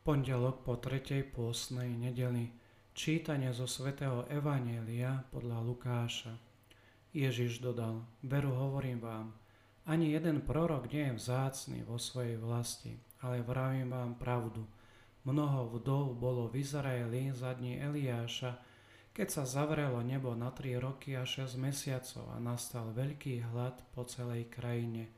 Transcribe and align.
Pondelok 0.00 0.64
po 0.64 0.80
tretej 0.80 1.28
pôstnej 1.28 1.92
nedeli 1.92 2.48
Čítanie 2.96 3.52
zo 3.52 3.68
svätého 3.68 4.24
Evanielia 4.32 5.28
podľa 5.28 5.60
Lukáša 5.60 6.32
Ježiš 7.12 7.60
dodal, 7.60 8.08
veru 8.24 8.48
hovorím 8.48 9.02
vám, 9.02 9.36
ani 9.84 10.16
jeden 10.16 10.40
prorok 10.46 10.88
nie 10.88 11.10
je 11.10 11.18
vzácný 11.20 11.84
vo 11.84 12.00
svojej 12.00 12.40
vlasti, 12.40 12.96
ale 13.20 13.44
vravím 13.44 13.90
vám 13.90 14.16
pravdu. 14.16 14.64
Mnoho 15.28 15.74
vdov 15.74 16.16
bolo 16.16 16.48
v 16.48 16.64
Izraeli 16.64 17.34
za 17.36 17.52
dní 17.52 17.82
Eliáša, 17.82 18.56
keď 19.12 19.28
sa 19.28 19.44
zavrelo 19.44 20.00
nebo 20.00 20.32
na 20.32 20.48
tri 20.48 20.80
roky 20.80 21.12
a 21.12 21.28
6 21.28 21.60
mesiacov 21.60 22.24
a 22.32 22.40
nastal 22.40 22.88
veľký 22.96 23.52
hlad 23.52 23.82
po 23.92 24.08
celej 24.08 24.48
krajine. 24.48 25.12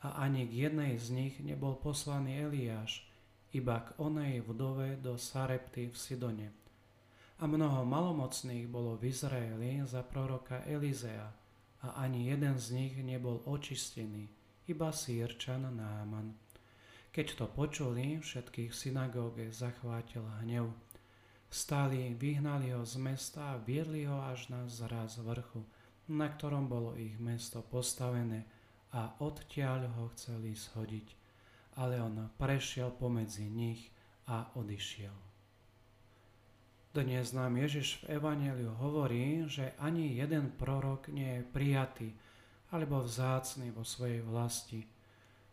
A 0.00 0.24
ani 0.24 0.48
k 0.48 0.72
jednej 0.72 0.96
z 0.96 1.12
nich 1.12 1.34
nebol 1.42 1.76
poslaný 1.76 2.38
Eliáš, 2.48 3.04
iba 3.54 3.86
k 3.86 3.88
onej 4.00 4.42
vdove 4.42 4.98
do 4.98 5.14
Sarepty 5.14 5.92
v 5.92 5.96
Sidone 5.96 6.48
a 7.36 7.44
mnoho 7.44 7.84
malomocných 7.84 8.64
bolo 8.64 8.96
v 8.96 9.12
Izraeli 9.12 9.84
za 9.84 10.00
proroka 10.00 10.64
Elizea 10.64 11.28
a 11.84 11.88
ani 12.00 12.32
jeden 12.32 12.56
z 12.56 12.66
nich 12.72 12.94
nebol 13.04 13.44
očistený, 13.44 14.24
iba 14.72 14.88
sírčan 14.88 15.68
Náman. 15.68 16.32
Keď 17.12 17.26
to 17.36 17.46
počuli, 17.48 18.20
všetkých 18.20 18.72
v 18.72 18.76
synagóge 18.76 19.44
zachvátil 19.52 20.24
hnev. 20.44 20.72
Vstali, 21.52 22.16
vyhnali 22.16 22.72
ho 22.72 22.84
z 22.84 22.96
mesta 23.00 23.56
a 23.56 23.60
viedli 23.60 24.08
ho 24.08 24.20
až 24.20 24.48
na 24.48 24.64
zraz 24.68 25.20
vrchu, 25.20 25.60
na 26.08 26.32
ktorom 26.32 26.68
bolo 26.68 26.96
ich 26.96 27.16
mesto 27.20 27.60
postavené 27.60 28.48
a 28.96 29.12
odtiaľ 29.20 29.92
ho 29.92 30.04
chceli 30.16 30.56
shodiť. 30.56 31.25
Ale 31.76 32.00
on 32.00 32.32
prešiel 32.40 32.92
pomedzi 32.96 33.48
nich 33.52 33.92
a 34.26 34.48
odišiel. 34.56 35.12
Dnes 36.96 37.36
nám 37.36 37.60
Ježiš 37.60 38.00
v 38.00 38.16
Evangeliu 38.16 38.72
hovorí, 38.80 39.44
že 39.44 39.76
ani 39.76 40.16
jeden 40.16 40.48
prorok 40.56 41.12
nie 41.12 41.28
je 41.28 41.42
prijatý 41.44 42.08
alebo 42.72 43.04
vzácný 43.04 43.68
vo 43.68 43.84
svojej 43.84 44.24
vlasti. 44.24 44.80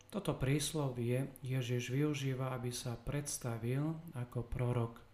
Toto 0.08 0.32
príslovie 0.40 1.36
Ježiš 1.44 1.92
využíva, 1.92 2.56
aby 2.56 2.72
sa 2.72 2.96
predstavil 2.96 3.92
ako 4.16 4.48
prorok. 4.48 5.04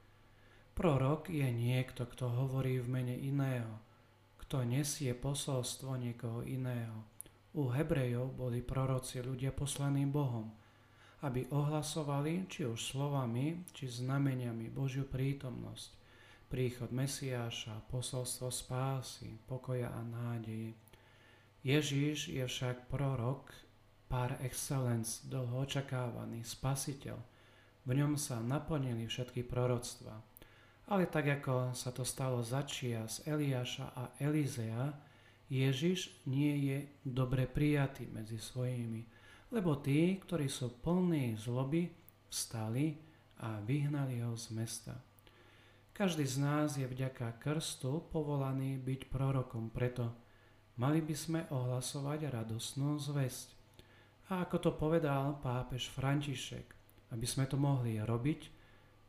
Prorok 0.78 1.34
je 1.34 1.50
niekto, 1.50 2.06
kto 2.06 2.30
hovorí 2.30 2.78
v 2.78 2.88
mene 2.88 3.16
iného, 3.18 3.82
kto 4.46 4.62
nesie 4.62 5.10
posolstvo 5.18 5.98
niekoho 5.98 6.46
iného. 6.46 7.04
U 7.58 7.74
Hebrejov 7.74 8.38
boli 8.38 8.62
proroci 8.62 9.18
ľudia 9.18 9.50
poslaní 9.50 10.06
Bohom, 10.06 10.54
aby 11.20 11.48
ohlasovali 11.52 12.48
či 12.48 12.64
už 12.64 12.80
slovami, 12.80 13.64
či 13.76 13.88
znameniami 13.88 14.72
Božiu 14.72 15.04
prítomnosť 15.04 16.00
príchod 16.50 16.90
Mesiáša, 16.90 17.86
posolstvo 17.86 18.50
spásy, 18.50 19.38
pokoja 19.46 19.94
a 19.94 20.02
nádeji. 20.02 20.74
Ježíš 21.62 22.34
je 22.34 22.42
však 22.42 22.90
prorok 22.90 23.54
par 24.10 24.34
excellence, 24.42 25.22
dlho 25.30 25.62
očakávaný 25.62 26.42
spasiteľ. 26.42 27.14
V 27.86 27.90
ňom 27.94 28.18
sa 28.18 28.42
naplnili 28.42 29.06
všetky 29.06 29.46
proroctva. 29.46 30.18
Ale 30.90 31.06
tak 31.06 31.30
ako 31.38 31.70
sa 31.70 31.94
to 31.94 32.02
stalo 32.02 32.42
začia 32.42 33.06
z 33.06 33.30
Eliáša 33.30 33.94
a 33.94 34.10
Elizea, 34.18 34.90
Ježiš 35.46 36.10
nie 36.26 36.54
je 36.66 36.78
dobre 37.06 37.46
prijatý 37.46 38.10
medzi 38.10 38.42
svojimi, 38.42 39.06
lebo 39.50 39.78
tí, 39.78 40.18
ktorí 40.22 40.46
sú 40.46 40.70
plní 40.78 41.34
zloby, 41.34 41.90
vstali 42.30 42.94
a 43.42 43.58
vyhnali 43.62 44.22
ho 44.22 44.38
z 44.38 44.54
mesta. 44.54 44.94
Každý 45.90 46.24
z 46.24 46.36
nás 46.40 46.78
je 46.78 46.86
vďaka 46.86 47.36
krstu 47.42 48.08
povolaný 48.08 48.80
byť 48.80 49.10
prorokom, 49.12 49.68
preto 49.68 50.14
mali 50.80 51.04
by 51.04 51.12
sme 51.12 51.40
ohlasovať 51.50 52.30
radosnú 52.30 52.96
zväzť. 52.96 53.48
A 54.30 54.46
ako 54.46 54.56
to 54.62 54.70
povedal 54.78 55.36
pápež 55.42 55.90
František, 55.90 56.64
aby 57.10 57.26
sme 57.26 57.44
to 57.50 57.58
mohli 57.58 57.98
robiť, 57.98 58.40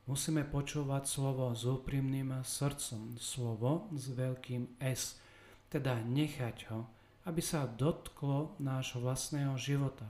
musíme 0.10 0.44
počúvať 0.44 1.06
slovo 1.06 1.54
s 1.54 1.64
úprimným 1.64 2.42
srdcom, 2.42 3.16
slovo 3.22 3.88
s 3.94 4.10
veľkým 4.12 4.82
S, 4.82 5.22
teda 5.70 6.02
nechať 6.02 6.74
ho, 6.74 6.90
aby 7.30 7.40
sa 7.40 7.70
dotklo 7.70 8.58
nášho 8.60 9.00
vlastného 9.00 9.56
života. 9.56 10.10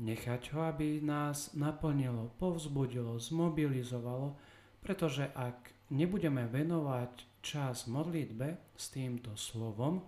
Nechať 0.00 0.56
ho, 0.56 0.64
aby 0.64 1.04
nás 1.04 1.52
naplnilo, 1.52 2.32
povzbudilo, 2.40 3.20
zmobilizovalo, 3.20 4.32
pretože 4.80 5.28
ak 5.36 5.92
nebudeme 5.92 6.48
venovať 6.48 7.44
čas 7.44 7.84
modlitbe 7.84 8.72
s 8.72 8.88
týmto 8.88 9.36
slovom, 9.36 10.00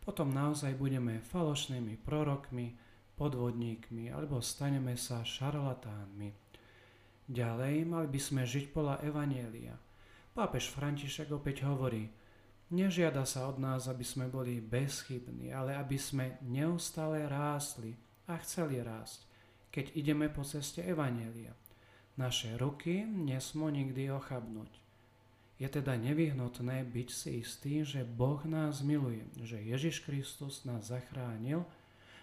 potom 0.00 0.32
naozaj 0.32 0.72
budeme 0.80 1.20
falošnými 1.20 2.00
prorokmi, 2.00 2.80
podvodníkmi 3.16 4.08
alebo 4.08 4.40
staneme 4.40 4.96
sa 4.96 5.20
šarlatánmi. 5.20 6.32
Ďalej 7.26 7.84
mali 7.84 8.06
by 8.06 8.20
sme 8.22 8.42
žiť 8.46 8.70
podľa 8.70 9.02
Evanielia. 9.02 9.74
Pápež 10.30 10.70
František 10.70 11.34
opäť 11.34 11.66
hovorí, 11.66 12.06
nežiada 12.70 13.26
sa 13.26 13.50
od 13.50 13.58
nás, 13.58 13.90
aby 13.90 14.06
sme 14.06 14.30
boli 14.30 14.62
bezchybní, 14.62 15.50
ale 15.50 15.74
aby 15.74 15.98
sme 15.98 16.38
neustále 16.46 17.26
rástli 17.26 17.98
a 18.30 18.38
chceli 18.38 18.78
rásť, 18.78 19.25
keď 19.76 19.92
ideme 19.92 20.32
po 20.32 20.40
ceste 20.40 20.80
Evanielia. 20.80 21.52
Naše 22.16 22.56
ruky 22.56 23.04
nesmú 23.04 23.68
nikdy 23.68 24.08
ochabnúť. 24.08 24.72
Je 25.60 25.68
teda 25.68 26.00
nevyhnutné 26.00 26.88
byť 26.88 27.08
si 27.12 27.44
istý, 27.44 27.84
že 27.84 28.08
Boh 28.08 28.40
nás 28.48 28.80
miluje, 28.80 29.28
že 29.44 29.60
Ježiš 29.60 30.00
Kristus 30.00 30.64
nás 30.64 30.88
zachránil, 30.88 31.68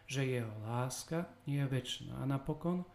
že 0.09 0.25
Jeho 0.25 0.49
láska 0.65 1.29
je 1.45 1.61
väčšiná. 1.61 2.25
A 2.25 2.25
napokon, 2.25 2.89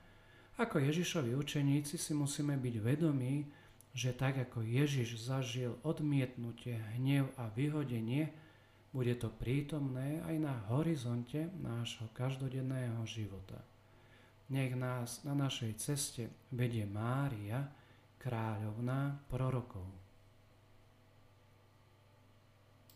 ako 0.59 0.83
Ježišovi 0.83 1.39
učeníci 1.39 1.95
si 1.95 2.11
musíme 2.19 2.59
byť 2.59 2.75
vedomí, 2.83 3.47
že 3.95 4.11
tak 4.11 4.43
ako 4.43 4.67
Ježiš 4.67 5.23
zažil 5.23 5.79
odmietnutie, 5.87 6.83
hnev 6.99 7.31
a 7.39 7.47
vyhodenie, 7.55 8.35
bude 8.91 9.15
to 9.23 9.31
prítomné 9.31 10.19
aj 10.27 10.35
na 10.43 10.55
horizonte 10.67 11.47
nášho 11.63 12.11
každodenného 12.11 13.07
života. 13.07 13.63
Nech 14.49 14.73
nás 14.73 15.29
na 15.29 15.37
našej 15.37 15.73
ceste 15.77 16.49
vedie 16.57 16.89
Mária, 16.89 17.69
kráľovná 18.17 19.29
prorokov. 19.29 20.08